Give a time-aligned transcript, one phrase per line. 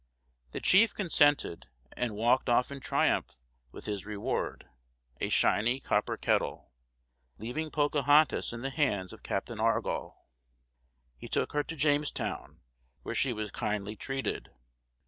[0.53, 3.37] The chief consented, and walked off in triumph
[3.71, 4.67] with his reward,
[5.19, 6.71] a shiny copper kettle,
[7.37, 10.15] leaving Pocahontas in the hands of Captain Argall.
[11.17, 12.61] He took her to Jamestown,
[13.03, 14.49] where she was kindly treated.